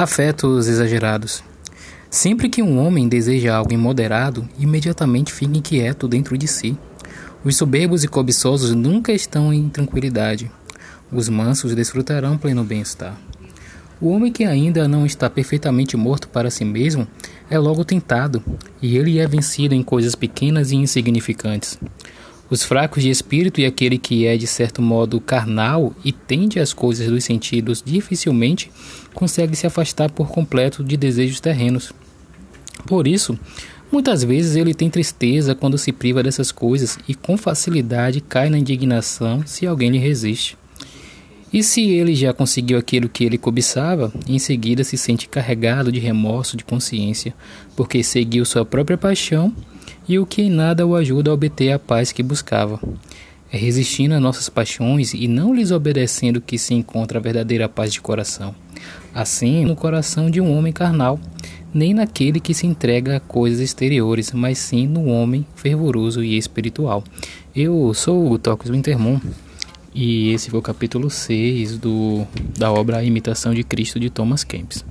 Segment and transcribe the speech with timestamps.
[0.00, 1.42] Afetos exagerados.
[2.08, 6.78] Sempre que um homem deseja algo imoderado, imediatamente fica inquieto dentro de si.
[7.42, 10.48] Os soberbos e cobiçosos nunca estão em tranquilidade.
[11.10, 13.18] Os mansos desfrutarão pleno bem-estar.
[14.00, 17.04] O homem que ainda não está perfeitamente morto para si mesmo
[17.50, 18.40] é logo tentado,
[18.80, 21.76] e ele é vencido em coisas pequenas e insignificantes.
[22.50, 26.72] Os fracos de espírito e aquele que é de certo modo carnal e tende às
[26.72, 28.70] coisas dos sentidos dificilmente
[29.12, 31.92] consegue se afastar por completo de desejos terrenos.
[32.86, 33.38] Por isso,
[33.92, 38.58] muitas vezes ele tem tristeza quando se priva dessas coisas e com facilidade cai na
[38.58, 40.56] indignação se alguém lhe resiste.
[41.50, 45.98] E se ele já conseguiu aquilo que ele cobiçava, em seguida se sente carregado de
[45.98, 47.34] remorso de consciência,
[47.74, 49.54] porque seguiu sua própria paixão
[50.06, 52.78] e o que em nada o ajuda a obter a paz que buscava.
[53.50, 57.94] É resistindo a nossas paixões e não lhes obedecendo que se encontra a verdadeira paz
[57.94, 58.54] de coração.
[59.14, 61.18] Assim, no coração de um homem carnal,
[61.72, 67.02] nem naquele que se entrega a coisas exteriores, mas sim no homem fervoroso e espiritual.
[67.56, 69.18] Eu sou o Tocos Wintermon
[70.00, 72.24] e esse foi o capítulo 6 do,
[72.56, 74.84] da obra A Imitação de Cristo de Thomas Kempis.